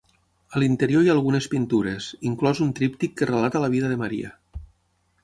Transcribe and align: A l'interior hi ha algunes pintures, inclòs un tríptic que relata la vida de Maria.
A 0.53 0.61
l'interior 0.61 1.03
hi 1.03 1.11
ha 1.11 1.13
algunes 1.15 1.47
pintures, 1.51 2.07
inclòs 2.31 2.63
un 2.67 2.71
tríptic 2.79 3.13
que 3.21 3.29
relata 3.33 3.63
la 3.65 3.73
vida 3.75 3.93
de 3.93 3.99
Maria. 4.05 4.33